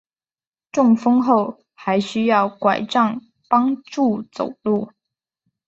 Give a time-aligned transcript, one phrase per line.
[0.71, 4.91] 中风后还需要柺杖帮助走路